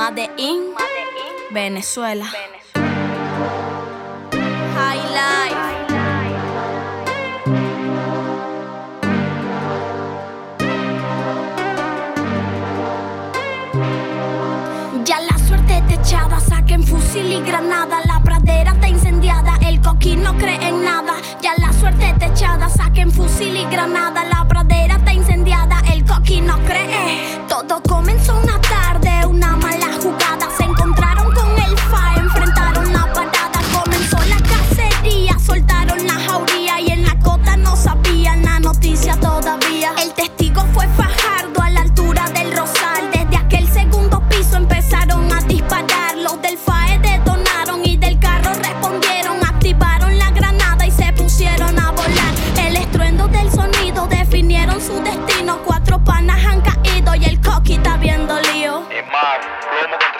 [0.00, 0.72] Madein,
[1.50, 2.24] Venezuela.
[4.74, 5.60] High Life.
[15.04, 18.00] Ya la suerte te echada, saquen fusil y granada.
[18.06, 21.16] La pradera está incendiada, el coqui no cree en nada.
[21.42, 24.00] Ya la suerte te echada, saquen fusil y granada.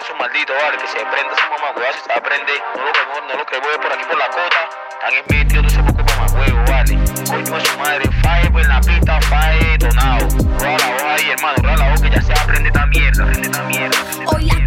[0.00, 2.52] Contra esos malditos, vale, que se prenda esa mamá si se aprende.
[2.76, 4.60] No lo que no lo que voy por aquí por la cota.
[4.90, 6.98] Están metidos ese poco mamá huevo, vale.
[7.28, 10.28] Coño a su madre, fae pues en la pista, fae donado.
[10.58, 13.48] Rola la hoja ahí, hermano, rola la hoja que ya se aprende esta mierda, aprende
[13.48, 13.98] esta mierda.
[14.26, 14.59] Hoy la cota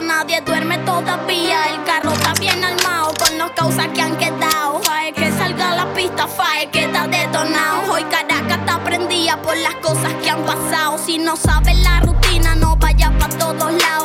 [0.00, 1.64] nadie duerme todavía.
[1.74, 4.80] El carro está bien armado con los causas que han quedado.
[4.82, 7.92] Fae que salga a la pista, fae que está detonado.
[7.92, 10.98] Hoy Caracas está prendida por las cosas que han pasado.
[10.98, 13.99] Si no sabes la rutina, no vayas pa' todos lados.